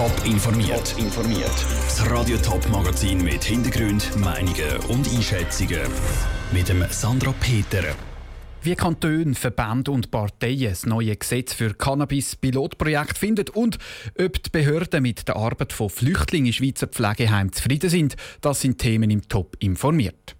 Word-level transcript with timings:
Top 0.00 0.24
informiert. 0.24 0.94
informiert. 0.96 1.66
Das 1.84 2.10
Radio 2.10 2.38
Top 2.38 2.66
Magazin 2.70 3.22
mit 3.22 3.44
Hintergrund, 3.44 4.16
Meinungen 4.16 4.78
und 4.88 5.06
Einschätzungen 5.06 5.82
mit 6.52 6.70
dem 6.70 6.82
Sandra 6.88 7.34
Peter. 7.38 7.84
Wie 8.62 8.74
Kantone, 8.74 9.34
Verbände 9.34 9.90
und 9.90 10.10
Parteien 10.10 10.70
das 10.70 10.86
neue 10.86 11.14
Gesetz 11.14 11.52
für 11.52 11.74
Cannabis-Pilotprojekt 11.74 13.18
finden 13.18 13.50
und 13.50 13.76
ob 14.18 14.42
die 14.42 14.48
Behörden 14.48 15.02
mit 15.02 15.28
der 15.28 15.36
Arbeit 15.36 15.74
von 15.74 15.90
Flüchtlingen 15.90 16.46
in 16.46 16.52
Schweizer 16.54 16.86
Pflegeheimen 16.86 17.52
zufrieden 17.52 17.90
sind, 17.90 18.16
das 18.40 18.62
sind 18.62 18.78
Themen 18.78 19.10
im 19.10 19.28
Top 19.28 19.54
informiert. 19.58 20.34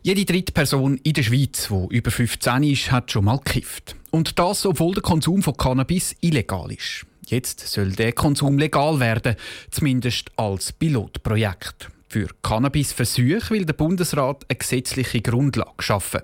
Jede 0.00 0.24
dritte 0.24 0.52
Person 0.52 0.96
in 1.02 1.12
der 1.12 1.24
Schweiz, 1.24 1.68
die 1.68 1.94
über 1.94 2.10
15 2.10 2.62
ist, 2.62 2.90
hat 2.90 3.12
schon 3.12 3.26
mal 3.26 3.36
gekifft. 3.36 3.96
Und 4.10 4.38
das, 4.38 4.64
obwohl 4.64 4.94
der 4.94 5.02
Konsum 5.02 5.42
von 5.42 5.58
Cannabis 5.58 6.16
illegal 6.22 6.72
ist. 6.72 7.04
Jetzt 7.30 7.60
soll 7.60 7.92
der 7.92 8.12
Konsum 8.12 8.58
legal 8.58 8.98
werden, 8.98 9.36
zumindest 9.70 10.32
als 10.34 10.72
Pilotprojekt. 10.72 11.88
Für 12.08 12.26
Cannabisversuche 12.42 13.50
will 13.50 13.64
der 13.64 13.74
Bundesrat 13.74 14.44
eine 14.48 14.58
gesetzliche 14.58 15.22
Grundlage 15.22 15.80
schaffen. 15.80 16.22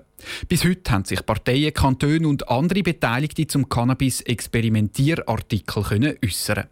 Bis 0.49 0.65
heute 0.65 0.91
haben 0.91 1.05
sich 1.05 1.25
Parteien, 1.25 1.73
Kantone 1.73 2.27
und 2.27 2.49
andere 2.49 2.83
Beteiligte 2.83 3.47
zum 3.47 3.69
Cannabis-Experimentierartikel 3.69 6.17
äußern. 6.21 6.65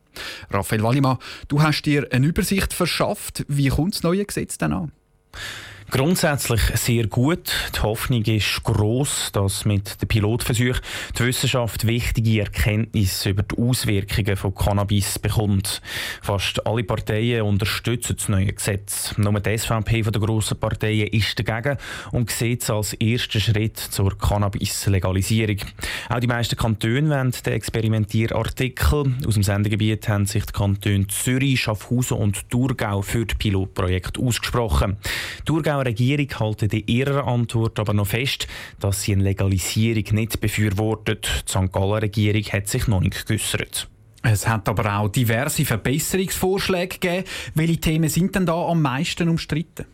Raphael 0.50 0.84
Wallimann, 0.84 1.20
du 1.48 1.62
hast 1.62 1.84
dir 1.84 2.06
eine 2.12 2.28
Übersicht 2.28 2.74
verschafft. 2.74 3.46
Wie 3.48 3.70
kommt 3.70 3.96
das 3.96 4.04
neue 4.04 4.26
Gesetz 4.26 4.58
denn 4.58 4.74
an? 4.74 4.92
Grundsätzlich 5.92 6.62
sehr 6.74 7.08
gut. 7.08 7.54
Die 7.76 7.80
Hoffnung 7.82 8.24
ist 8.24 8.64
groß, 8.64 9.32
dass 9.32 9.66
mit 9.66 10.02
dem 10.02 10.08
Pilotversuch 10.08 10.80
die 11.18 11.26
Wissenschaft 11.26 11.86
wichtige 11.86 12.42
Erkenntnisse 12.42 13.30
über 13.30 13.44
die 13.44 13.56
Auswirkungen 13.58 14.36
von 14.36 14.56
Cannabis 14.56 15.20
bekommt. 15.20 15.82
Fast 16.22 16.66
alle 16.66 16.84
Parteien 16.84 17.44
unterstützen 17.44 18.16
das 18.18 18.30
neue 18.30 18.52
Gesetz. 18.52 19.16
Nur 19.18 19.40
die 19.40 19.58
SVP 19.58 20.04
von 20.04 20.12
der 20.12 20.22
grossen 20.22 20.60
Parteien 20.60 21.08
ist 21.08 21.40
dagegen 21.40 21.78
und 22.12 22.32
sieht 22.32 22.64
es 22.64 22.70
als 22.70 22.94
ersten 22.94 23.40
Schritt 23.40 23.78
zur 23.78 24.18
Cannabis-Legalisierung. 24.18 25.58
Auch 26.10 26.20
die 26.20 26.28
meisten 26.28 26.58
Kantone 26.58 27.10
wollen 27.10 27.32
den 27.46 27.54
Experimentierartikel. 27.54 29.14
Aus 29.26 29.36
dem 29.36 29.44
Sendegebiet 29.44 30.10
haben 30.10 30.26
sich 30.26 30.46
die 30.46 30.54
Kantone 30.54 31.08
Zürich, 31.08 31.62
Schaffhausen 31.62 32.18
und 32.18 32.50
Thurgau 32.50 33.02
für 33.04 33.26
das 33.26 33.38
Pilotprojekt 33.38 34.18
ausgesprochen. 34.18 34.98
Thurgau 35.46 35.75
Thurgauer 35.76 35.86
Regierung 35.86 36.28
halten 36.40 36.70
in 36.70 36.88
ihrer 36.88 37.28
Antwort 37.28 37.80
aber 37.80 37.94
noch 37.94 38.08
fest, 38.08 38.48
dass 38.80 39.02
sie 39.02 39.14
eine 39.14 39.24
Legalisierung 39.24 40.04
nicht 40.12 40.40
befürwortet. 40.40 41.44
Die 41.48 41.52
St. 41.52 41.72
Galler 41.72 42.02
Regierung 42.02 42.44
hat 42.44 42.68
sich 42.68 42.88
noch 42.88 43.02
nicht 43.02 43.26
geäußert. 43.26 43.90
Es 44.24 44.48
hat 44.48 44.68
aber 44.70 44.98
auch 44.98 45.10
diverse 45.10 45.66
Verbesserungsvorschläge 45.66 46.98
gegeben. 46.98 47.26
Welche 47.54 47.78
Themen 47.78 48.10
sind 48.10 48.36
denn 48.36 48.46
da 48.46 48.54
am 48.54 48.82
meisten 48.82 49.30
umstritten? 49.30 49.86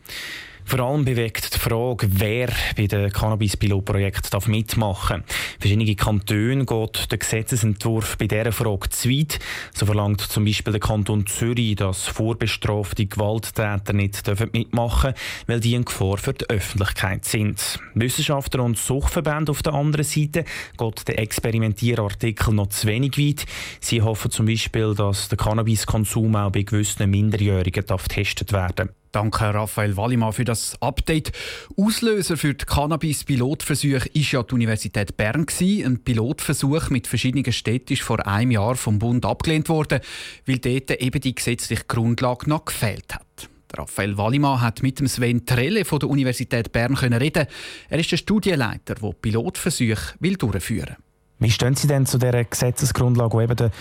Vor 0.66 0.80
allem 0.80 1.04
bewegt 1.06 1.54
die 1.54 1.60
Frage, 1.60 2.08
wer 2.12 2.50
bei 2.78 2.88
dem 2.88 3.12
Cannabis-Pilotprojekt 3.12 4.48
mitmachen 4.48 5.24
darf. 5.28 5.36
Verschiedene 5.60 5.96
Kantone 5.96 6.66
geht 6.66 7.12
der 7.12 7.18
Gesetzesentwurf 7.18 8.18
bei 8.18 8.28
dieser 8.28 8.52
Frage 8.52 8.90
zu 8.90 9.10
weit. 9.10 9.40
So 9.74 9.86
verlangt 9.86 10.22
zum 10.22 10.46
Beispiel 10.46 10.72
der 10.72 10.80
Kanton 10.80 11.26
Zürich, 11.28 11.76
dass 11.76 12.08
vorbestrafte 12.08 13.06
Gewalttäter 13.06 13.94
nicht 13.94 14.26
mitmachen 14.54 15.14
dürfen, 15.14 15.46
weil 15.48 15.60
die 15.60 15.76
eine 15.76 15.84
Gefahr 15.84 16.18
für 16.18 16.34
die 16.34 16.50
Öffentlichkeit 16.50 17.26
sind. 17.26 17.80
Wissenschaftler 17.96 18.64
und 18.64 18.78
Suchtverbände 18.78 19.52
auf 19.52 19.64
der 19.64 19.74
anderen 19.74 20.06
Seite 20.06 20.46
geht 20.78 21.08
der 21.08 21.20
Experimentierartikel 21.20 22.54
noch 22.54 22.68
zu 22.68 22.88
wenig 22.88 23.18
weit. 23.18 23.46
Sie 23.80 24.02
hoffen 24.02 24.32
zum 24.32 24.46
Beispiel, 24.46 24.96
dass 24.96 25.30
der 25.30 25.38
Cannabiskonsum 25.38 26.36
auch 26.36 26.52
bei 26.52 26.64
gewissen 26.64 27.10
Minderjährigen 27.10 27.86
getestet 27.86 28.54
werden 28.54 28.88
darf. 28.88 29.01
Danke 29.12 29.54
Raphael 29.54 29.98
Wallimann 29.98 30.32
für 30.32 30.46
das 30.46 30.82
Update. 30.82 31.34
Auslöser 31.76 32.38
für 32.38 32.54
die 32.54 32.66
Cannabis-Pilotversuche 32.66 34.10
war 34.10 34.10
ja 34.14 34.44
die 34.44 34.54
Universität 34.54 35.18
Bern. 35.18 35.46
Ein 35.60 36.00
Pilotversuch 36.04 36.90
mit 36.90 37.08
verschiedenen 37.08 37.52
Städten 37.52 37.92
ist 37.94 38.04
vor 38.04 38.26
einem 38.26 38.52
Jahr 38.52 38.76
vom 38.76 39.00
Bund 39.00 39.26
abgelehnt 39.26 39.68
worden, 39.68 40.00
weil 40.46 40.60
dort 40.60 40.92
eben 40.92 41.20
die 41.20 41.36
gesetzliche 41.36 41.84
Grundlage 41.88 42.50
noch 42.50 42.64
gefehlt 42.64 43.14
hat. 43.14 43.50
Raphael 43.76 44.18
Wallimann 44.18 44.62
hat 44.62 44.82
mit 44.82 45.00
dem 45.00 45.08
Sven 45.08 45.46
Trelle 45.46 45.84
von 45.84 46.00
der 46.00 46.10
Universität 46.10 46.72
Bern 46.72 46.96
reden. 46.96 47.48
Er 47.90 48.00
ist 48.00 48.12
der 48.12 48.18
Studienleiter, 48.18 48.96
der 48.96 49.14
Pilotversuche 49.22 50.16
durchführen 50.20 50.88
will. 50.90 50.98
Wie 51.40 51.50
stehen 51.50 51.76
Sie 51.76 51.88
denn 51.88 52.06
zu 52.06 52.20
dieser 52.20 52.44
Gesetzesgrundlage, 52.44 53.36
die 53.36 53.44
eben 53.44 53.56
der 53.56 53.72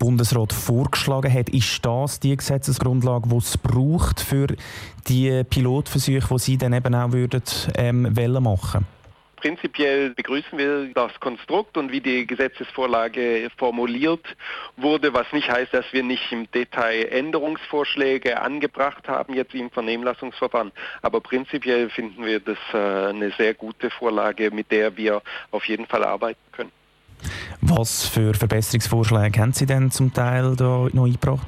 Bundesrat 0.00 0.52
vorgeschlagen 0.52 1.32
hat. 1.32 1.50
Ist 1.50 1.84
das 1.84 2.18
die 2.18 2.36
Gesetzesgrundlage, 2.36 3.28
die 3.28 3.36
es 3.36 3.56
braucht 3.58 4.20
für 4.20 4.48
die 5.06 5.44
Pilotversuche, 5.44 6.34
die 6.34 6.38
Sie 6.38 6.58
dann 6.58 6.72
eben 6.72 6.94
auch 6.94 7.12
würden, 7.12 7.42
ähm, 7.76 8.12
machen 8.42 8.86
Prinzipiell 9.36 10.10
begrüßen 10.10 10.58
wir 10.58 10.92
das 10.92 11.18
Konstrukt 11.18 11.78
und 11.78 11.90
wie 11.90 12.02
die 12.02 12.26
Gesetzesvorlage 12.26 13.48
formuliert 13.56 14.36
wurde, 14.76 15.14
was 15.14 15.32
nicht 15.32 15.50
heißt, 15.50 15.72
dass 15.72 15.86
wir 15.92 16.02
nicht 16.02 16.30
im 16.30 16.50
Detail 16.50 17.06
Änderungsvorschläge 17.10 18.38
angebracht 18.38 19.08
haben, 19.08 19.32
jetzt 19.32 19.54
im 19.54 19.70
Vernehmlassungsverfahren. 19.70 20.72
Aber 21.00 21.22
prinzipiell 21.22 21.88
finden 21.88 22.26
wir 22.26 22.40
das 22.40 22.58
äh, 22.74 23.08
eine 23.08 23.30
sehr 23.38 23.54
gute 23.54 23.88
Vorlage, 23.88 24.50
mit 24.50 24.70
der 24.70 24.94
wir 24.98 25.22
auf 25.52 25.64
jeden 25.64 25.86
Fall 25.86 26.04
arbeiten 26.04 26.40
können. 26.52 26.72
Was 27.60 28.06
für 28.06 28.34
Verbesserungsvorschläge 28.34 29.40
haben 29.40 29.52
Sie 29.52 29.66
denn 29.66 29.90
zum 29.90 30.12
Teil 30.12 30.56
da 30.56 30.86
noch 30.92 31.04
eingebracht? 31.04 31.46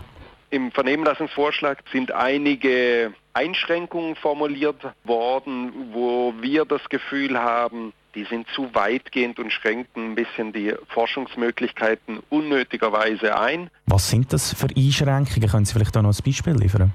Im 0.50 0.71
Vernehmlassungsvorschlag 0.71 1.83
sind 1.91 2.12
einige 2.12 3.15
Einschränkungen 3.33 4.16
formuliert 4.16 4.82
worden, 5.05 5.72
wo 5.93 6.34
wir 6.41 6.66
das 6.66 6.87
Gefühl 6.91 7.38
haben, 7.38 7.94
die 8.15 8.25
sind 8.25 8.47
zu 8.55 8.75
weitgehend 8.75 9.38
und 9.38 9.50
schränken 9.50 10.11
ein 10.11 10.15
bisschen 10.15 10.53
die 10.53 10.75
Forschungsmöglichkeiten 10.88 12.21
unnötigerweise 12.28 13.38
ein. 13.38 13.71
Was 13.87 14.11
sind 14.11 14.32
das 14.32 14.53
für 14.53 14.69
Einschränkungen? 14.77 15.49
Können 15.49 15.65
Sie 15.65 15.72
vielleicht 15.72 15.97
da 15.97 16.03
noch 16.03 16.15
ein 16.15 16.22
Beispiel 16.22 16.55
liefern? 16.55 16.93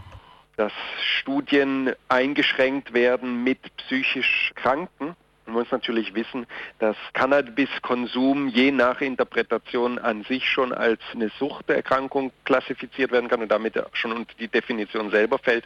Dass 0.57 0.71
Studien 1.19 1.93
eingeschränkt 2.09 2.93
werden 2.93 3.43
mit 3.43 3.59
psychisch 3.77 4.51
Kranken 4.55 5.15
man 5.47 5.55
muss 5.55 5.71
natürlich 5.71 6.13
wissen, 6.13 6.45
dass 6.79 6.95
Cannabiskonsum 7.13 8.49
je 8.49 8.71
nach 8.71 9.01
Interpretation 9.01 9.97
an 9.97 10.23
sich 10.23 10.47
schon 10.47 10.73
als 10.73 10.99
eine 11.13 11.29
Suchterkrankung 11.39 12.31
klassifiziert 12.43 13.11
werden 13.11 13.29
kann 13.29 13.41
und 13.41 13.49
damit 13.49 13.81
schon 13.93 14.11
unter 14.11 14.33
die 14.39 14.49
Definition 14.49 15.09
selber 15.09 15.39
fällt, 15.39 15.65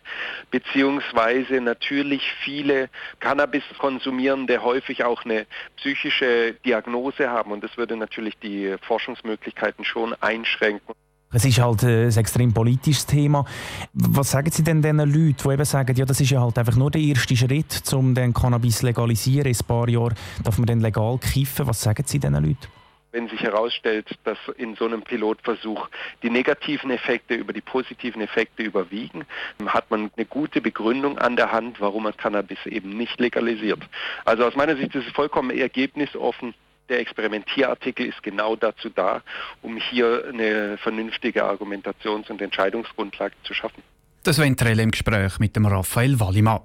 beziehungsweise 0.51 1.61
natürlich 1.61 2.31
viele 2.43 2.89
Cannabiskonsumierende 3.19 4.61
häufig 4.61 5.03
auch 5.03 5.25
eine 5.25 5.47
psychische 5.77 6.53
Diagnose 6.65 7.29
haben 7.29 7.51
und 7.51 7.63
das 7.63 7.75
würde 7.77 7.95
natürlich 7.95 8.37
die 8.37 8.75
Forschungsmöglichkeiten 8.81 9.83
schon 9.83 10.13
einschränken. 10.21 10.93
Es 11.33 11.45
ist 11.45 11.61
halt 11.61 11.83
äh, 11.83 12.07
ein 12.07 12.17
extrem 12.17 12.53
politisches 12.53 13.05
Thema. 13.05 13.45
Was 13.93 14.31
sagen 14.31 14.51
Sie 14.51 14.63
denn 14.63 14.81
den 14.81 14.97
Leuten, 14.97 15.35
die 15.41 15.49
eben 15.53 15.63
sagen, 15.63 15.95
ja, 15.95 16.03
das 16.03 16.19
ist 16.19 16.29
ja 16.29 16.41
halt 16.41 16.57
einfach 16.57 16.75
nur 16.75 16.91
der 16.91 17.01
erste 17.01 17.37
Schritt, 17.37 17.93
um 17.93 18.13
den 18.13 18.33
Cannabis 18.33 18.79
zu 18.79 18.87
legalisieren? 18.87 19.47
In 19.47 19.55
ein 19.55 19.65
paar 19.65 19.87
Jahren 19.87 20.15
darf 20.43 20.57
man 20.57 20.67
dann 20.67 20.81
legal 20.81 21.17
kiffen. 21.19 21.67
Was 21.67 21.81
sagen 21.81 22.03
Sie 22.05 22.19
diesen 22.19 22.35
Leuten? 22.35 22.67
Wenn 23.13 23.29
sich 23.29 23.41
herausstellt, 23.41 24.07
dass 24.25 24.37
in 24.57 24.75
so 24.75 24.85
einem 24.85 25.03
Pilotversuch 25.03 25.87
die 26.21 26.29
negativen 26.29 26.91
Effekte 26.91 27.35
über 27.35 27.53
die 27.53 27.61
positiven 27.61 28.21
Effekte 28.21 28.63
überwiegen, 28.63 29.25
hat 29.65 29.89
man 29.89 30.11
eine 30.15 30.25
gute 30.25 30.59
Begründung 30.59 31.17
an 31.17 31.37
der 31.37 31.51
Hand, 31.51 31.79
warum 31.79 32.03
man 32.03 32.15
Cannabis 32.15 32.59
eben 32.65 32.97
nicht 32.97 33.19
legalisiert. 33.21 33.79
Also 34.25 34.45
aus 34.45 34.55
meiner 34.55 34.75
Sicht 34.75 34.95
ist 34.95 35.07
es 35.07 35.13
vollkommen 35.13 35.51
ergebnisoffen 35.51 36.53
der 36.91 36.99
Experimentierartikel 36.99 38.05
ist 38.05 38.21
genau 38.21 38.55
dazu 38.55 38.89
da, 38.89 39.23
um 39.61 39.77
hier 39.77 40.25
eine 40.27 40.77
vernünftige 40.77 41.43
Argumentations- 41.43 42.29
und 42.29 42.41
Entscheidungsgrundlage 42.41 43.33
zu 43.43 43.53
schaffen. 43.53 43.81
Das 44.23 44.37
Ventrell 44.37 44.79
im 44.79 44.91
Gespräch 44.91 45.39
mit 45.39 45.55
dem 45.55 45.65
Raphael 45.65 46.19
Wallimann. 46.19 46.59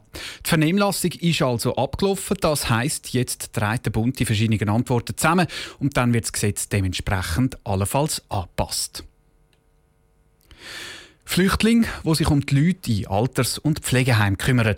Die 0.44 0.48
Vernehmlassung 0.48 1.12
ist 1.12 1.40
also 1.40 1.74
abgelaufen. 1.74 2.36
Das 2.42 2.68
heisst, 2.68 3.14
jetzt 3.14 3.54
trägt 3.54 3.86
der 3.86 3.92
Bund 3.92 4.18
die 4.18 4.26
verschiedenen 4.26 4.68
Antworten 4.68 5.16
zusammen 5.16 5.46
und 5.78 5.96
dann 5.96 6.12
wird 6.12 6.24
das 6.24 6.32
Gesetz 6.34 6.68
dementsprechend 6.68 7.56
allenfalls 7.64 8.22
angepasst. 8.28 9.04
Flüchtlinge, 11.28 11.86
die 12.04 12.14
sich 12.14 12.30
um 12.30 12.46
die 12.46 12.54
Leute 12.54 12.92
in 12.92 13.06
Alters- 13.08 13.58
und 13.58 13.80
Pflegeheimen 13.80 14.38
kümmern. 14.38 14.76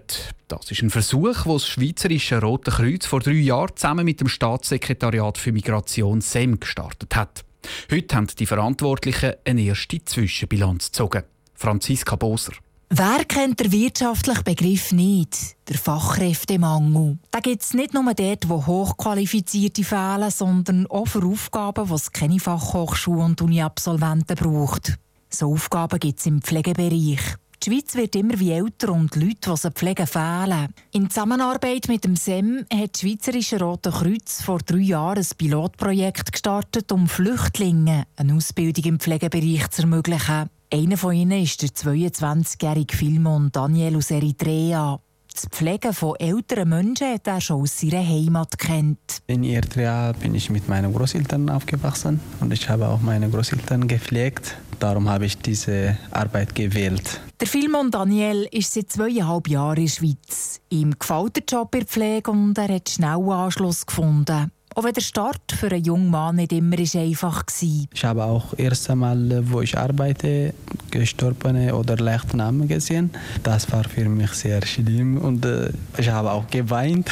Das 0.49 0.71
ist 0.71 0.83
ein 0.83 0.91
Versuch, 0.91 1.43
den 1.43 1.53
das 1.53 1.69
Schweizerische 1.69 2.41
Rote 2.41 2.73
Kreuz 2.73 3.07
vor 3.07 3.21
drei 3.21 3.33
Jahren 3.33 3.77
zusammen 3.77 4.05
mit 4.05 4.21
dem 4.21 4.29
Staatssekretariat 4.29 5.39
für 5.39 5.53
Migration 5.53 6.21
SEM 6.21 6.59
gestartet 6.59 7.15
hat. 7.15 7.45
Heute 7.93 8.17
haben 8.17 8.27
die 8.27 8.47
Verantwortlichen 8.47 9.35
eine 9.45 9.63
erste 9.63 10.05
Zwischenbilanz 10.05 10.87
gezogen. 10.87 11.23
Franziska 11.55 12.17
Boser. 12.17 12.55
Wer 12.91 13.27
kennt 13.27 13.61
den 13.61 13.71
wirtschaftlichen 13.71 14.45
Begriff 14.45 14.93
nicht? 14.93 15.57
Der 15.69 15.77
Fachkräftemangel. 15.77 17.19
Da 17.31 17.41
gibt 17.41 17.63
es 17.63 17.75
nicht 17.75 17.93
nur 17.93 18.15
dort, 18.15 18.49
wo 18.49 18.67
Hochqualifizierte 18.67 19.85
fehlen, 19.85 20.31
sondern 20.31 20.87
auch 20.87 21.07
für 21.07 21.23
Aufgaben, 21.23 21.87
die 21.87 21.95
es 21.95 22.11
keine 22.11 22.41
Fachhochschulen 22.41 23.27
und 23.27 23.43
Uni-Absolventen 23.43 24.37
braucht. 24.37 24.99
So 25.31 25.53
Aufgaben 25.53 26.01
gibt 26.01 26.21
es 26.21 26.27
im 26.27 26.43
Pflegebereich. 26.43 27.21
Die 27.63 27.71
Schweiz 27.71 27.97
wird 27.97 28.15
immer 28.15 28.39
wie 28.39 28.53
älter 28.53 28.93
und 28.93 29.17
Leute, 29.17 29.51
die 29.51 29.57
sie 29.57 29.71
pflegen, 29.73 30.07
fehlen. 30.07 30.69
In 30.93 31.11
Zusammenarbeit 31.11 31.89
mit 31.89 32.05
dem 32.05 32.15
SEM 32.15 32.65
hat 32.73 32.95
das 32.95 33.01
Schweizerische 33.01 33.59
Rote 33.59 33.91
Kreuz 33.91 34.43
vor 34.43 34.59
drei 34.59 34.79
Jahren 34.79 35.19
ein 35.19 35.37
Pilotprojekt 35.37 36.33
gestartet, 36.33 36.93
um 36.93 37.09
Flüchtlingen 37.09 38.05
eine 38.17 38.35
Ausbildung 38.35 38.85
im 38.85 39.01
Pflegebereich 39.01 39.69
zu 39.71 39.83
ermöglichen. 39.83 40.51
Einer 40.73 40.97
von 40.97 41.15
ihnen 41.15 41.43
ist 41.43 41.63
der 41.63 41.71
22-jährige 41.71 42.97
Filmon 42.97 43.51
Daniel 43.51 43.97
aus 43.97 44.13
Eritrea. 44.13 45.01
Das 45.41 45.47
Pflegen 45.51 45.93
von 45.93 46.17
älteren 46.17 46.69
Menschen 46.69 47.13
hat 47.15 47.29
er 47.29 47.41
schon 47.41 47.63
aus 47.63 47.79
seiner 47.79 48.05
Heimat 48.05 48.59
kennt. 48.59 49.23
In 49.29 49.45
Eritrea 49.45 50.11
bin 50.11 50.35
ich 50.35 50.51
mit 50.51 50.69
meinen 50.69 50.93
Großeltern 50.93 51.49
aufgewachsen 51.49 52.19
und 52.41 52.53
ich 52.53 52.69
habe 52.69 52.89
auch 52.89 53.01
meine 53.01 53.31
Großeltern 53.31 53.87
gepflegt. 53.87 54.57
Darum 54.81 55.09
habe 55.09 55.27
ich 55.27 55.39
diese 55.39 55.97
Arbeit 56.11 56.57
gewählt. 56.57 57.21
Der 57.39 57.47
Filmon 57.47 57.93
Daniel 57.93 58.49
ist 58.51 58.75
seit 58.75 58.91
zweieinhalb 58.91 59.47
Jahren 59.47 59.77
in 59.77 59.85
der 59.85 59.93
Schweiz. 59.93 60.61
Ihm 60.71 60.99
gefällt 60.99 61.37
der 61.37 61.45
Job 61.49 61.73
in 61.73 61.81
der 61.83 61.89
Pflege 61.89 62.31
und 62.33 62.59
er 62.59 62.75
hat 62.75 62.89
schnell 62.89 63.31
Anschluss 63.31 63.87
gefunden. 63.87 64.51
Auch 64.75 64.85
wenn 64.85 64.93
der 64.93 65.01
Start 65.01 65.53
für 65.53 65.71
einen 65.71 65.85
jungen 65.85 66.11
Mann 66.11 66.37
nicht 66.37 66.53
immer 66.53 66.77
einfach 66.79 67.43
war. 67.43 67.87
Ich 67.93 68.05
habe 68.05 68.25
auch 68.25 68.55
erst 68.57 68.91
einmal, 68.91 69.43
wo 69.51 69.61
ich 69.61 69.77
arbeite, 69.77 70.55
gestorbene 70.91 71.75
oder 71.75 71.97
leichte 71.97 72.37
Namen 72.37 72.69
gesehen. 72.69 73.11
Das 73.43 73.71
war 73.73 73.85
für 73.85 74.09
mich 74.09 74.31
sehr 74.33 74.65
schlimm 74.65 75.19
und 75.19 75.45
äh, 75.45 75.71
ich 75.97 76.09
habe 76.09 76.31
auch 76.31 76.47
geweint. 76.49 77.11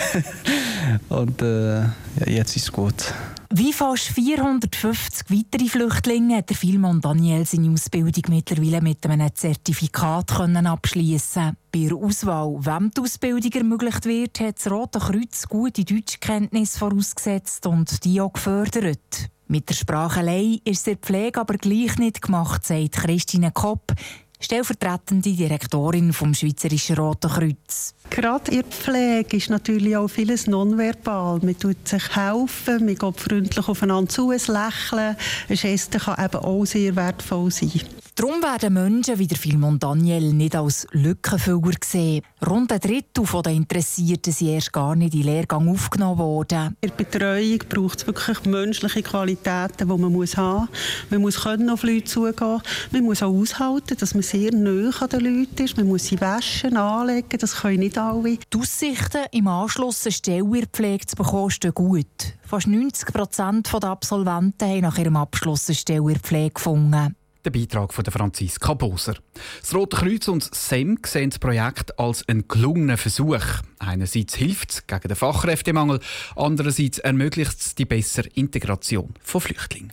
und 1.08 1.42
äh, 1.42 1.82
jetzt 2.26 2.56
ist 2.56 2.64
es 2.64 2.72
gut. 2.72 3.12
Wie 3.50 3.72
fast 3.72 4.08
450 4.08 5.31
weitere 5.31 5.69
Flüchtlinge 5.69 6.38
hat 6.38 6.50
der 6.50 6.56
Filmon 6.56 7.00
Daniel 7.00 7.46
seine 7.46 7.70
Ausbildung 7.70 8.25
mittlerweile 8.28 8.81
mit 8.81 9.06
einem 9.06 9.32
Zertifikat 9.32 10.32
abschließen. 10.40 11.56
Bei 11.72 11.78
der 11.87 11.96
Auswahl, 11.96 12.56
wem 12.58 12.90
die 12.90 13.00
Ausbildung 13.00 13.52
ermöglicht 13.52 14.04
wird, 14.06 14.40
hat 14.40 14.56
das 14.58 14.70
Rote 14.70 14.98
Kreuz 14.98 15.46
gute 15.46 15.84
Deutschkenntnis 15.84 16.76
vorausgesetzt 16.76 17.66
und 17.66 18.04
die 18.04 18.20
auch 18.20 18.32
gefördert. 18.32 19.31
Mit 19.49 19.69
der 19.69 19.75
Sprache 19.75 20.20
allein 20.20 20.58
ist 20.64 20.88
der 20.88 20.96
Pflege 20.96 21.40
aber 21.40 21.54
gleich 21.54 21.99
nicht 21.99 22.22
gemacht, 22.22 22.66
sagt 22.66 22.92
Christine 22.94 23.52
Kopp, 23.52 23.92
stellvertretende 24.40 25.32
Direktorin 25.32 26.12
vom 26.12 26.34
Schweizerischen 26.34 26.96
Roten 26.96 27.30
Kreuz. 27.30 27.94
Gerade 28.10 28.50
in 28.50 28.62
der 28.62 28.70
Pflege 28.70 29.36
ist 29.36 29.50
natürlich 29.50 29.96
auch 29.96 30.08
vieles 30.08 30.46
nonverbal. 30.46 31.40
Man 31.42 31.58
tut 31.58 31.88
sich 31.88 32.14
helfen, 32.14 32.86
man 32.86 32.94
geht 32.94 33.20
freundlich 33.20 33.68
aufeinander 33.68 34.08
zu, 34.08 34.30
ein 34.30 34.38
Lächeln. 34.38 35.16
Ein 35.48 35.56
Geste 35.56 35.98
kann 35.98 36.24
eben 36.24 36.36
auch 36.36 36.64
sehr 36.64 36.94
wertvoll 36.96 37.50
sein. 37.50 37.82
Darum 38.18 38.42
werden 38.42 38.72
Menschen 38.72 39.18
wie 39.18 39.26
der 39.26 39.36
Filmon 39.36 39.78
Daniel 39.78 40.32
nicht 40.32 40.56
als 40.56 40.86
Lückenfüller 40.92 41.72
gesehen. 41.78 42.22
Rund 42.48 42.72
ein 42.72 42.80
Drittel 42.80 43.42
der 43.42 43.52
Interessierten 43.52 44.32
sind 44.32 44.48
erst 44.48 44.72
gar 44.72 44.96
nicht 44.96 45.12
in 45.12 45.20
den 45.20 45.26
Lehrgang 45.34 45.68
aufgenommen 45.68 46.20
worden. 46.20 46.74
In 46.80 46.88
der 46.88 46.96
Betreuung 46.96 47.58
braucht 47.68 47.98
es 47.98 48.06
wirklich 48.06 48.42
menschliche 48.46 49.02
Qualitäten, 49.02 49.86
die 49.86 49.98
man 49.98 50.10
muss 50.10 50.34
haben 50.34 50.60
muss. 50.60 51.10
Man 51.10 51.20
muss 51.20 51.42
können 51.42 51.68
auf 51.68 51.82
Leute 51.82 52.04
zugehen. 52.04 52.62
Man 52.90 53.04
muss 53.04 53.22
auch 53.22 53.34
aushalten, 53.34 53.98
dass 53.98 54.14
man 54.14 54.22
sehr 54.22 54.50
nah 54.50 54.90
an 54.98 55.08
den 55.10 55.20
Leuten 55.20 55.62
ist. 55.62 55.76
Man 55.76 55.86
muss 55.86 56.06
sie 56.06 56.18
waschen, 56.18 56.74
anlegen. 56.78 57.38
Das 57.38 57.56
können 57.56 57.80
nicht 57.80 57.98
alle. 57.98 58.38
Die 58.38 58.58
Aussichten, 58.58 59.26
im 59.32 59.46
Anschluss 59.46 60.06
eine 60.06 60.12
Stelle 60.12 60.38
in 60.38 60.52
der 60.52 60.68
Pflege 60.68 61.04
zu 61.04 61.16
bekommen, 61.16 61.50
stehen 61.50 61.74
gut. 61.74 62.06
Fast 62.44 62.66
90 62.66 63.12
Prozent 63.12 63.70
der 63.70 63.90
Absolventen 63.90 64.66
haben 64.66 64.80
nach 64.80 64.96
ihrem 64.96 65.16
Abschluss 65.16 65.68
eine 65.68 65.74
Stelle 65.74 66.00
in 66.00 66.14
der 66.14 66.20
Pflege 66.20 66.54
gefunden. 66.54 67.14
Der 67.46 67.52
Beitrag 67.52 67.94
von 67.94 68.04
Franziska 68.04 68.75
Boser. 68.75 69.14
Das 69.60 69.72
Rote 69.72 69.96
Kreuz 69.96 70.26
und 70.26 70.52
SEM 70.52 70.98
sehen 71.06 71.31
das 71.31 71.38
Projekt 71.38 71.96
als 71.96 72.28
einen 72.28 72.48
gelungenen 72.48 72.96
Versuch. 72.96 73.38
Einerseits 73.78 74.34
hilft 74.34 74.72
es 74.72 74.87
gegen 74.88 75.06
den 75.06 75.16
Fachkräftemangel, 75.16 76.00
andererseits 76.34 76.98
ermöglicht 76.98 77.60
es 77.60 77.76
die 77.76 77.84
bessere 77.84 78.26
Integration 78.34 79.14
von 79.22 79.40
Flüchtlingen. 79.40 79.93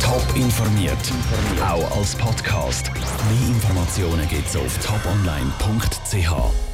Top 0.00 0.24
informiert, 0.36 1.12
auch 1.60 1.98
als 1.98 2.14
Podcast. 2.14 2.92
Mehr 2.94 3.48
Informationen 3.48 4.28
gibt 4.28 4.46
es 4.46 4.54
auf 4.54 4.78
toponline.ch. 4.78 6.69